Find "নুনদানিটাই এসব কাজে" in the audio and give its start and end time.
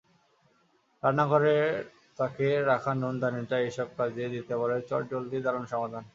2.93-4.25